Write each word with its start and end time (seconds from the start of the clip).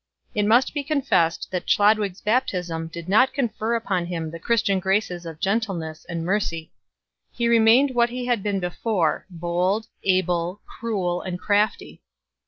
It 0.33 0.47
must 0.47 0.73
be 0.73 0.83
confessed 0.83 1.49
that 1.51 1.67
Chlodwig 1.67 2.13
s 2.13 2.21
baptism 2.21 2.87
did 2.87 3.07
not 3.07 3.35
confer 3.35 3.75
upon 3.75 4.07
him 4.07 4.31
the 4.31 4.39
Christian 4.39 4.79
graces 4.79 5.27
of 5.27 5.39
gentleness 5.39 6.07
and 6.09 6.25
mercy. 6.25 6.71
He 7.31 7.47
remained 7.47 7.93
what 7.93 8.09
he 8.09 8.25
had 8.25 8.41
been 8.41 8.59
before, 8.59 9.27
bold, 9.29 9.85
able, 10.03 10.59
cruel 10.65 11.21
and 11.21 11.39
crafty. 11.39 12.01